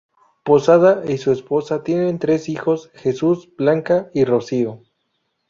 [0.43, 4.81] Posada y su esposa tienen tres hijos: Jesús, Blanca y Rocío.